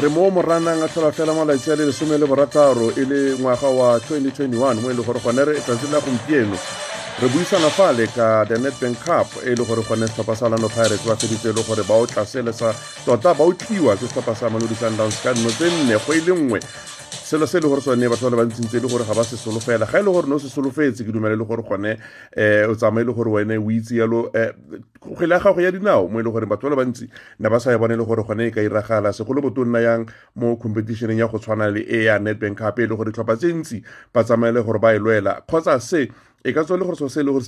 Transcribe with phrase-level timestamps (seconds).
[0.00, 3.68] re mo moranang a tlhola fela malatsi a le lesome le borataro e le ngwaga
[3.68, 6.56] wa 2021 mo e le gore gone re tsatsi la gompieno.
[7.20, 11.04] Re buisana fale ka the netbank cup e le gore gone setlhopha sa lano pirates
[11.04, 12.72] ba feditse e le gore ba o tlasele sa
[13.04, 16.32] tota ba o tliwa ke setlhopha sa sundowns ka nno tse nne go e le
[16.32, 16.60] nngwe
[17.30, 19.22] selo se e le gore sone batho ba le bantsintse e le gore ga ba
[19.22, 19.86] se solofela.
[19.86, 21.94] Ga e le gore ne o se solofetse ke dumela e le gore gone
[22.34, 25.70] um o tsamaya e le gore wene o itse yalo um kgwele ya gago ya
[25.70, 27.06] dinao mo e le gore batho ba le bantsi
[27.38, 29.12] ne ba sa e bone le gore gone e ka iragala.
[29.14, 32.86] Segolo boto nna yang mo competitioneng ya go tshwana le e ya netbank cup e
[32.90, 33.78] le gore ditlhopha tse ntsi
[34.12, 35.38] ba tsamaye le gore ba e lwela.
[35.46, 36.10] Kgotsa se
[36.54, 37.44] gore so gore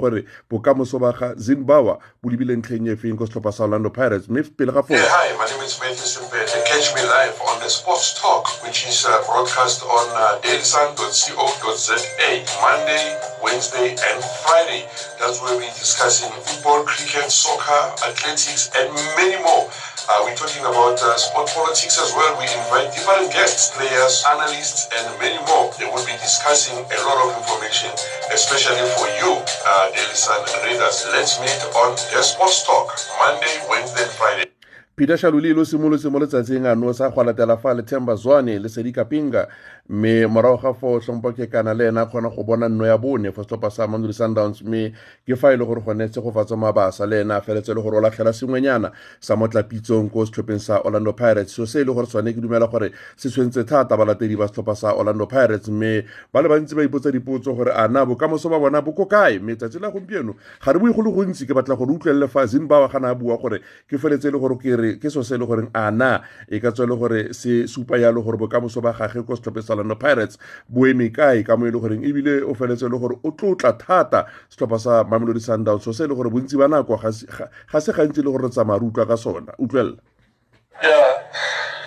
[0.00, 0.22] gore
[4.96, 6.56] hi, my name is Matthew Simpete.
[6.64, 10.40] Catch me live on the Sports Talk, which is uh, broadcast on uh,
[12.62, 14.88] Monday, Wednesday, and Friday.
[15.20, 18.88] That's where we're discussing football, cricket, soccer, athletics, and
[19.20, 19.68] many more.
[20.08, 22.32] Uh, we're talking about uh, sport politics as well.
[22.40, 25.68] We invite different guests, players, analysts, and many more.
[25.76, 27.92] They will be discussing a lot of information,
[28.32, 29.36] especially for you,
[29.68, 31.04] uh, Sun readers.
[31.12, 34.57] Let's meet on the Sports Talk, Monday, Wednesday, Friday.
[34.98, 38.68] Peter shaluli lo simolotse mo letsatsing ano sa go latela fa le themba zwane le
[38.68, 39.46] sedika pinga
[39.88, 43.32] mme morago ga fo tlhompokekana ke kana le ena kgona go bona nno ya bone
[43.32, 44.92] fa setlhopha sa manduri sundowns mme
[45.26, 47.96] ke fa e le gore gonetse go fatsa mabasa le ena a feletse le gore
[47.96, 48.90] o latlhela sengwenyana
[49.20, 51.54] sa motlapitsong ko setlhopheng sa orlando pirates.
[51.54, 54.76] So se e le gore tshwane ke dumela gore se tshwentse thata balatedi ba setlhopha
[54.76, 58.58] sa orlando pirates mme ba le bantsi ba ipotsa dipotso gore a na bokamoso ba
[58.58, 59.38] bona bo ko kae?
[59.38, 62.44] Mme tsatsi la gompieno ga re bue go le gontsi ke batla gore utlwelele fa
[62.44, 65.36] zimbabwe ga na a bua gore ke feletse e le gore ke ke so se
[65.36, 65.46] le
[66.48, 68.38] e ka gore se supa gore
[68.80, 68.92] ba
[69.36, 70.38] setlhopheng sa pirates
[71.12, 71.78] kae ka mo e le
[72.48, 76.30] o feletse le gore o tlotla thata setlhopha sa mamelodi sundowns so se le gore
[76.30, 79.06] bontsi ba nako ga se- ga ga se gantsi le gore re tsamaya re utlwa
[79.08, 79.52] ka sona
[80.82, 81.10] Yeah,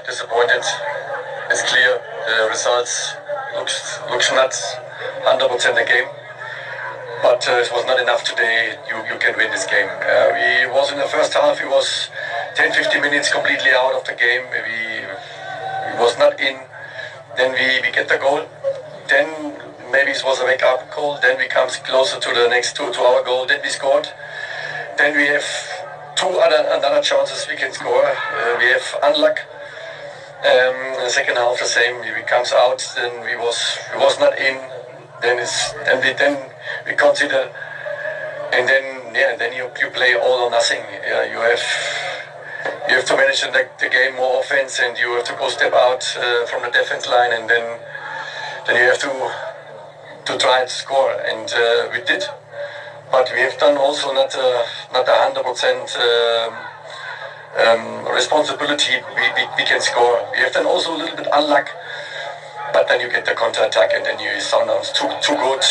[0.06, 0.64] disappointed.
[1.50, 1.96] It's clear.
[2.28, 3.16] The results
[3.56, 6.08] looks looks not 100% the game,
[7.24, 8.76] but uh, it was not enough today.
[8.90, 9.88] You you can win this game.
[9.88, 11.60] Uh, we was in the first half.
[11.60, 12.10] He was
[12.56, 14.44] 10, 15 minutes completely out of the game.
[14.52, 15.06] We
[15.86, 16.56] we was not in.
[17.38, 18.46] Then we, we get the goal.
[19.08, 19.54] Then
[19.92, 21.18] maybe it was a wake up call.
[21.22, 23.46] Then we comes closer to the next two to our goal.
[23.46, 24.08] Then we scored.
[24.98, 25.46] Then we have
[26.16, 28.06] two other another chances we can score.
[28.06, 29.40] Uh, we have unluck.
[30.44, 32.02] Um, the second half the same.
[32.02, 32.80] We comes out.
[32.96, 34.58] Then we was we was not in.
[35.22, 36.52] Then it's then we then
[36.86, 37.50] we consider.
[38.54, 40.82] And then yeah, then you, you play all or nothing.
[41.06, 41.62] Yeah, you have
[42.88, 45.74] you have to manage the, the game more offense, and you have to go step
[45.74, 47.80] out uh, from the defense line, and then
[48.66, 49.32] then you have to
[50.26, 52.26] to try to score, and uh, we did
[53.12, 56.54] but we have done also not uh, not a hundred percent um,
[57.60, 58.94] um, responsibility.
[59.16, 60.24] We, we, we can score.
[60.34, 61.68] We have done also a little bit unluck,
[62.74, 65.62] but then you get the counter attack and then you Sundowns too too good,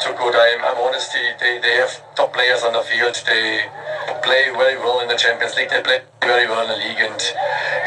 [0.00, 0.34] too good.
[0.36, 1.12] I'm, I'm honest.
[1.12, 3.20] They, they they have top players on the field.
[3.26, 3.66] They
[4.24, 5.68] play very well in the Champions League.
[5.68, 7.20] They play very well in the league, and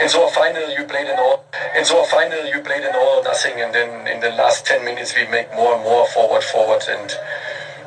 [0.01, 1.43] in so a final you played in all.
[1.75, 4.65] In so a final you played in all or nothing, and then in the last
[4.65, 7.09] ten minutes we make more and more forward, forward, and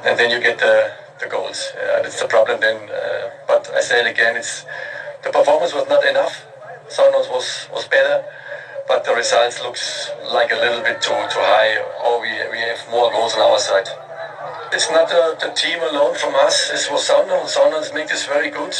[0.05, 1.72] and then you get the the goals.
[1.78, 2.91] Uh, that's the problem then.
[2.91, 4.65] Uh, but I say it again, it's
[5.22, 6.44] the performance was not enough.
[6.88, 8.25] Sonos was was better,
[8.88, 11.78] but the results looks like a little bit too too high.
[12.05, 13.88] Or we we have more goals on our side.
[14.72, 16.70] It's not the team alone from us.
[16.70, 17.54] It was Sounders.
[17.54, 18.75] Sounders make this very good.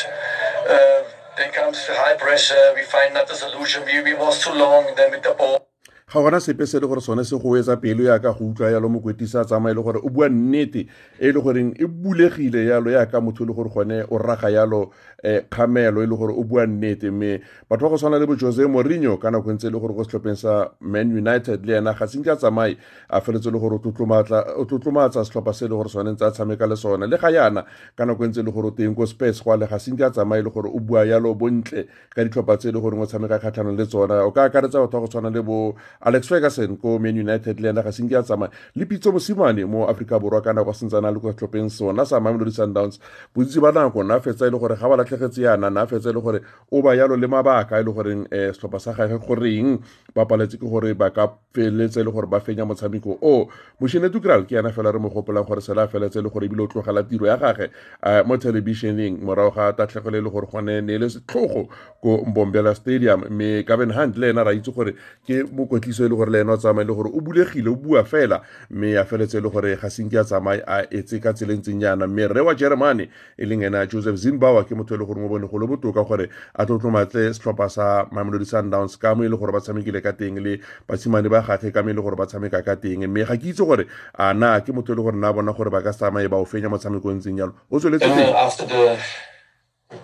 [0.69, 1.03] Uh,
[1.37, 2.73] then comes the high pressure.
[2.77, 3.85] We find not the solution.
[3.85, 4.95] We, we was too long.
[4.97, 5.70] Then with the ball.
[6.13, 8.71] Ga gona sepe se e le gore sone se go etsa pelo yaka go utlwa
[8.71, 10.87] yalo mokwetisa a e le gore o bua nnete
[11.21, 14.51] e e le goreng e bulegile yalo yaka motho e le gore gone o raga
[14.51, 14.91] yalo
[15.23, 18.35] um kgamelo e le gore o bua nnete mme batho ba go tshwana le bo
[18.35, 21.79] jose morinho ka nako e ntse e le gore go setlhopheng sa man united le
[21.79, 22.77] ena ga senke a tsamaye
[23.09, 26.31] a feletse e le gore o tlotlomatsa setlhopha se e le gore sone ntse a
[26.33, 27.63] tshameka le sone le ga yana
[27.95, 29.79] ka nako e ntse e le gore o teng ko space go a le ga
[29.79, 32.81] senke a tsamaye e le gore o bua yalo bontle ka ditlhopha tse e le
[32.81, 35.75] goreng o tshameka kgatlhanong le tsona o ka akaretsa batho ba go tshwana le bo
[36.01, 39.87] alex ferguson ko man united le ena ga senke a tsamaya le pitso mosimane mo
[39.89, 42.99] aforika borwa ka nako a sentse a le ko setlhopheng sona sa mamelodi sundowns.
[43.35, 46.13] Bontsi ba nako na fetsa e le gore ga ba latlhegetse yana na fetsa e
[46.13, 46.41] le gore
[46.73, 49.79] o ba yalo le mabaka e le goreng um setlhopha sa gage goreng
[50.15, 53.49] ba paletse ke gore ba ka feleletse e le gore ba fenya motshameko o.
[53.81, 56.65] Mošene tukral ke yana fela re mo gopolang gore sela feletse e le gore ebile
[56.65, 57.71] o tlogela tiro ya gage
[58.03, 61.69] um mo thelebišeneng morago ga tatlhegelo e le gore gone ne le setlhogo
[62.01, 63.25] ko mbombela stadium.
[63.29, 64.95] Mme gaven hunt le ena ra itse gore
[65.27, 67.75] ke mokotlisi katiso e le gore le ena o tsamaya le gore o bulegile o
[67.75, 68.43] bua fela.
[68.71, 70.23] Mme a feletse e le gore ga senke a
[70.67, 74.99] a etse ka yana mme rre wa germany e leng ena Josef ke motho e
[74.99, 78.97] le gore mo bone go le botoka gore a tlo tlomatle setlhopha sa mamelodi sundowns
[78.99, 81.93] ka mo e le gore ba tshamekile ka teng le basimane ba ka mo e
[81.93, 83.07] le gore ba tshameka ka teng.
[83.07, 85.71] Mme ga ke itse gore a na ke motho e le gore na bona gore
[85.71, 87.53] ba ka se tsamaye ba o fenya motshameko ntseng jalo.
[87.71, 88.99] O tsweletse teng after the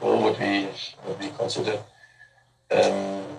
[0.00, 0.66] goal, would be
[1.04, 1.78] what we consider
[2.72, 3.35] um,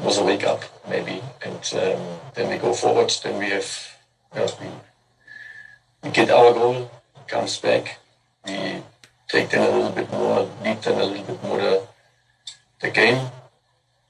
[0.00, 3.12] was a wake up, maybe, and um, then we go forward.
[3.22, 3.96] Then we have
[4.34, 4.66] you know, we,
[6.02, 6.90] we get our goal,
[7.26, 7.98] comes back,
[8.46, 8.82] we
[9.28, 11.86] take then a little bit more, lead then a little bit more the,
[12.80, 13.28] the game.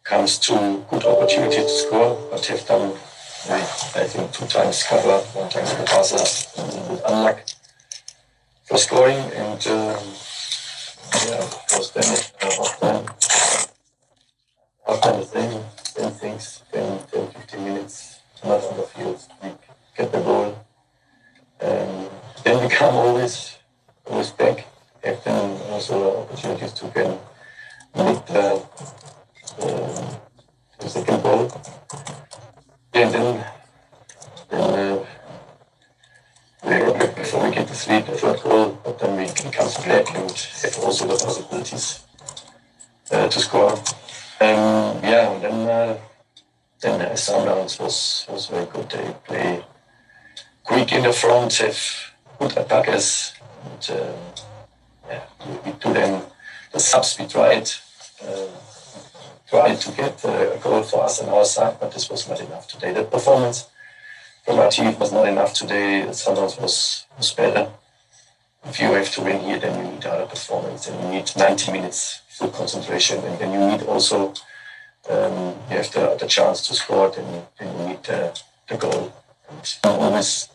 [0.04, 2.92] Comes to good opportunity to score, but have done
[3.50, 7.54] I think two times cover, one time passer, a little bit unluck
[8.66, 9.98] for scoring and um,
[11.26, 12.04] yeah, of course then
[14.86, 15.61] halftime the same,
[16.42, 19.50] same 10, 10, 15 minutes, not on the field, we
[19.96, 20.66] get the goal.
[21.60, 22.08] Um,
[22.44, 23.58] then we come always,
[24.06, 24.66] always back,
[25.04, 27.20] have then also opportunities to get
[27.94, 28.62] make the,
[29.58, 30.18] the,
[30.80, 31.50] the second goal.
[32.94, 33.44] And then,
[34.50, 35.06] then
[36.62, 40.14] uh, before we get to sleep, the third goal, but then we can come back
[40.14, 42.04] and have also the possibilities
[43.10, 43.72] uh, to score.
[44.40, 45.98] Um, yeah, and then uh,
[46.82, 48.90] then uh, Sundowns was was very good.
[48.90, 49.64] They play
[50.64, 51.78] quick in the front, have
[52.38, 53.32] good attackers,
[53.64, 54.12] and uh,
[55.08, 55.22] yeah,
[55.64, 56.22] we, do them
[56.72, 57.18] the subs.
[57.18, 57.70] We tried
[58.26, 58.46] uh,
[59.48, 62.40] tried to get uh, a goal for us on our side, but this was not
[62.40, 62.92] enough today.
[62.92, 63.68] The performance
[64.44, 66.04] from our team was not enough today.
[66.08, 67.68] Sundowns was, was better.
[68.64, 71.72] If you have to win here, then you need other performance, and you need 90
[71.72, 74.32] minutes full concentration, and then you need also
[75.10, 78.38] um, you have the, the chance to score, then, you need the,
[78.68, 79.12] the goal.
[79.48, 80.48] And not always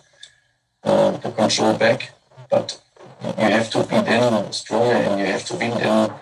[0.83, 2.11] uh, the control back,
[2.49, 2.81] but
[3.23, 6.13] you have to be then stronger, and you have to be then.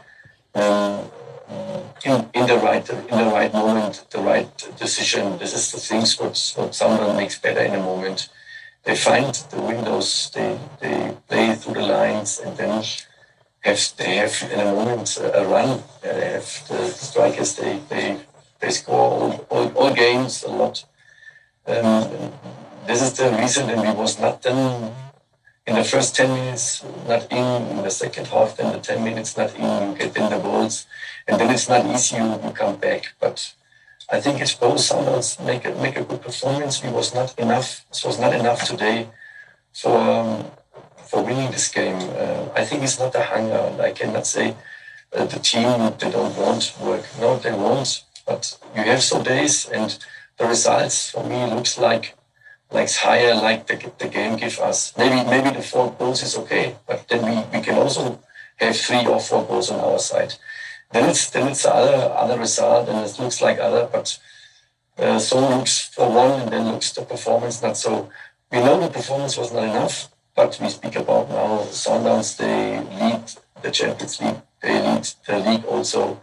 [0.55, 1.11] Um,
[2.05, 5.37] in, in the right in the right moment, the right decision.
[5.39, 8.29] This is the things what, what someone makes better in a moment.
[8.83, 12.83] They find the windows, they, they play through the lines, and then
[13.65, 15.83] have they have in a moment a, run.
[16.01, 17.55] They have the, strikers.
[17.55, 18.17] They they
[18.59, 20.85] they score all, all, all games a lot.
[21.67, 22.31] Um,
[22.85, 24.93] this is the reason, and we was not done
[25.67, 29.35] in the first 10 minutes, not in, in the second half, then the 10 minutes
[29.35, 30.85] not in, you get in the goals,
[31.27, 33.15] and then it's not easy, you, come back.
[33.19, 33.55] But
[34.11, 36.83] I think it's both Sundowns make a, make a good performance.
[36.83, 39.07] We was not enough, this was not enough today
[39.73, 40.45] for, um,
[41.07, 41.97] for winning this game.
[42.17, 44.55] Uh, I think it's not the hunger, I cannot say
[45.13, 47.05] uh, the team, they don't want work.
[47.19, 49.97] No, they want, but you have some days, and
[50.37, 52.15] the results for me looks like
[52.71, 54.93] like higher like the, the game give us.
[54.97, 58.19] Maybe maybe the four goals is okay, but then we, we can also
[58.57, 60.33] have three or four goals on our side.
[60.91, 64.17] Then it's then it's other other result and it looks like other, but
[64.97, 68.09] uh, so looks for one and then looks the performance not so.
[68.51, 72.37] We know the performance was not enough, but we speak about now Sundowns.
[72.37, 73.23] They lead
[73.61, 74.41] the Champions League.
[74.61, 76.21] They lead the league also.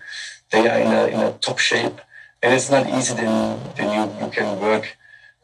[0.50, 2.00] They are in a in a top shape,
[2.42, 3.14] and it's not easy.
[3.14, 4.96] Then then you you can work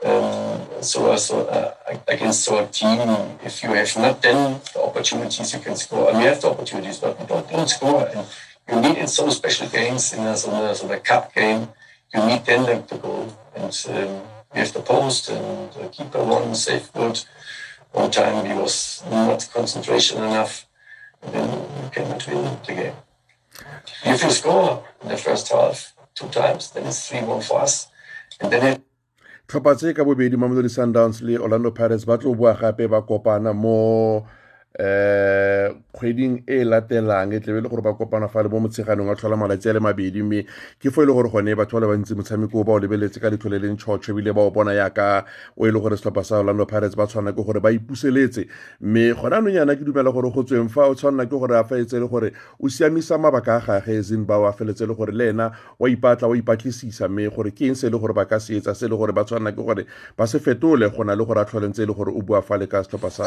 [0.05, 1.75] um, so so uh,
[2.06, 3.00] against our team,
[3.43, 6.99] if you have not then the opportunities you can score, and we have the opportunities,
[6.99, 8.09] but we don't, don't score.
[8.09, 8.26] And
[8.69, 11.69] you need in some special games, in a, so the, so the cup game,
[12.14, 13.37] you need then the, the goal.
[13.57, 14.23] And um,
[14.54, 17.25] we have the post, and the keeper won, safe good.
[17.92, 20.66] One time we was not concentration enough,
[21.23, 22.95] and then cannot win the game.
[24.04, 27.88] If you score in the first half two times, then it's 3 1 for us.
[28.40, 28.83] And then it
[29.49, 33.54] tlhopha tse ka bobedi mamelodi sundowns le orlando pirates ba tlo boa gape ba kopana
[33.57, 34.26] mo
[34.76, 39.16] eh kgweding e latelang e tlebe le gore ba kopana fa le mo motsheganong a
[39.16, 40.44] tlhola malatsi a le mabedi mme
[40.78, 43.30] ke fo e le gore gone batho ba le bantsi motshameko ba o lebeletse ka
[43.30, 45.25] letlho le leng tšhotšho ebile ba o bona yaka
[45.56, 48.46] o e le gore setlhopha sa orlando pirates ba tshwana ke gore ba ipuseletse
[48.80, 51.98] mme gone anong ke dumela gore go tsweng fa o tshwanela ke gore a faetse
[51.98, 55.90] le gore o siamisa mabaka a gage zimbabwe a feletse le gore le ena wa
[55.90, 58.75] ipatla wa ipatlisisa mme gore ke eng se e le gore ba ka se etsa
[58.75, 61.40] se e le gore ba tshwanela ke gore ba se fetole go na le gore
[61.40, 63.25] a tlholentse e le gore o bua fa le ka setlhopha sa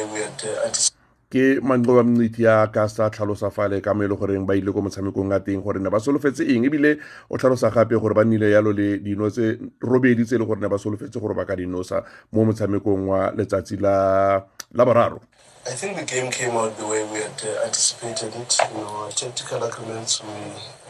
[0.00, 1.00] way we had uh, anticipated.
[1.30, 4.74] ke Manqoba Mngqithi ya ka sa tlhalosa fale ka mo e le goreng ba ile
[4.74, 6.98] ko motshamekong a teng gore ne ba solofetse eng ebile
[7.30, 10.58] o tlhalosa gape gore ba nnile yalo le dino tse robedi tse e le gore
[10.58, 12.02] ne ba solofetse gore ba ka dinosa
[12.34, 14.42] mo motshamekong wa letsatsi la
[14.74, 15.22] la boraro
[15.70, 18.58] I think the game came out the way we had uh, anticipated it.
[18.72, 20.32] You know, our tactical agreements, we,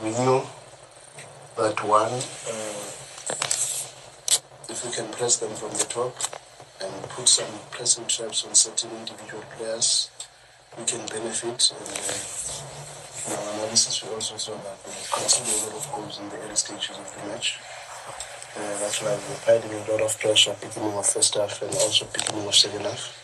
[0.00, 0.40] we knew
[1.58, 2.14] that one,
[2.46, 2.80] uh,
[4.70, 6.14] if we can press them from the top
[6.82, 10.10] and put some pressing traps on certain individual players,
[10.78, 11.72] we can benefit.
[11.72, 12.16] And uh,
[13.26, 16.38] in our analysis, we also saw that they conceded a lot of goals in the
[16.44, 17.58] early stages of the match.
[18.56, 22.06] Uh, that's why we applied a lot of pressure beginning of first half and also
[22.12, 23.20] beginning of second half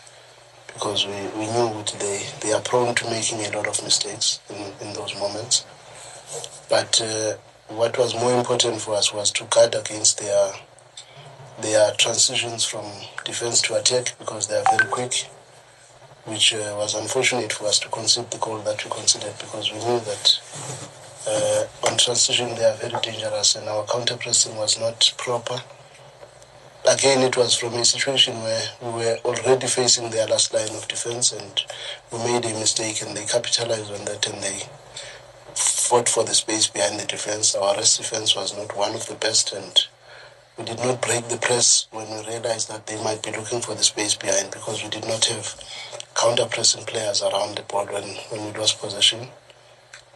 [0.77, 4.87] because we, we knew they, they are prone to making a lot of mistakes in,
[4.87, 5.65] in those moments.
[6.69, 7.33] But uh,
[7.73, 10.51] what was more important for us was to guard against their
[11.61, 12.85] their transitions from
[13.25, 15.13] defense to attack because they are very quick,
[16.25, 19.79] which uh, was unfortunate for us to concede the goal that we conceded because we
[19.79, 20.39] knew that
[21.27, 25.61] uh, on transition they are very dangerous and our counter pressing was not proper.
[26.87, 30.87] Again, it was from a situation where we were already facing their last line of
[30.87, 31.63] defense and
[32.13, 34.61] we made a mistake and they capitalized on that and they
[35.53, 37.55] fought for the space behind the defense.
[37.55, 39.85] Our rest defense was not one of the best and
[40.57, 43.75] we did not break the press when we realized that they might be looking for
[43.75, 45.55] the space behind because we did not have
[46.15, 49.27] counter pressing players around the board when, when we lost possession.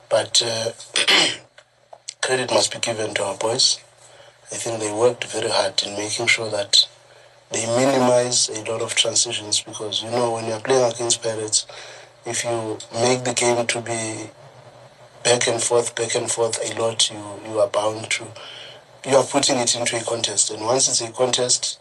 [0.09, 0.71] But uh,
[2.21, 3.79] credit must be given to our boys.
[4.51, 6.87] I think they worked very hard in making sure that
[7.51, 11.67] they minimize a lot of transitions because you know when you're playing against Pirates,
[12.25, 14.29] if you make the game to be
[15.23, 18.25] back and forth, back and forth a lot, you you are bound to
[19.05, 20.51] you are putting it into a contest.
[20.51, 21.79] And once it's a contest,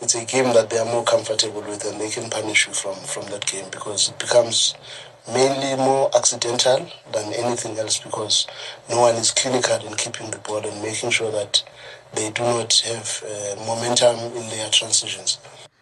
[0.00, 2.94] it's a game that they are more comfortable with and they can punish you from,
[2.94, 4.74] from that game because it becomes
[5.28, 8.46] mainly more accidental than anything else because
[8.88, 11.62] no one is clinical in keeping the ball and making sure that
[12.14, 15.38] they do not have uh, momentum in their transitions.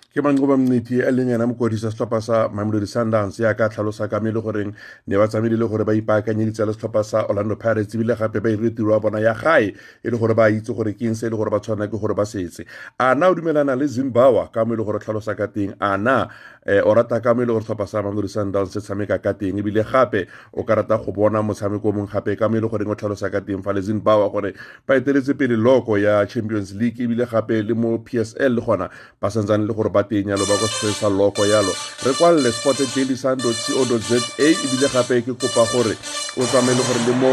[0.08, 4.20] Ke manqoba mneti a leng ena mokwadisa setlhopha sa mamelodi sundowns ya ka tlhalosa ka
[4.24, 4.72] me le goreng
[5.06, 8.48] ne ba tsamaile le gore ba ipaakanyeditse le setlhopha sa orlando pirates ebile gape ba
[8.48, 11.26] irile tiro wa bona ya gae e le gore ba itse gore ke eng se
[11.26, 12.64] e le gore ba tshwana ke gore ba setse.
[12.98, 15.76] A na o dumelana le zimbawa ka mo e le gore tlhalosa ka teng.
[15.76, 16.24] A na
[16.64, 19.36] um o rata ka mo e le gore setlhopha sa mamelodi sundowns se tshameka ka
[19.36, 19.60] teng?
[19.60, 20.24] Ebile gape
[20.56, 23.28] o ka rata go bona motshameko mongwe gape ka mo e le goreng o tlhalosa
[23.28, 24.56] ka teng fa le zimbawa gore
[24.88, 28.88] ba eteletse pele loko ya champions league ebile gape le mo psl le gona
[29.20, 31.72] ba santsane le gore ba yalo ba go sekgweng sa loko yalo.
[32.06, 35.94] Re kwalle sport daily sun co za ebile gape ke kopa gore
[36.38, 37.30] o tsamaele gore le mo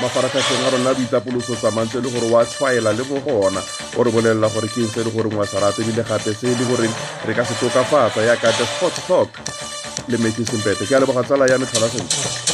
[0.00, 3.62] mafaratlhatlheng a rona boitapoloso tsamantse le gore wa tshwaela le mo gona
[3.96, 6.34] o re bolelela gore ke eng se e le goreng wa sa rate ebile gape
[6.34, 6.94] se e le goreng
[7.26, 9.30] re ka se tokafatsa yaka the sport talk
[10.08, 12.45] le making ke a leboga tsala ya metlhola sentle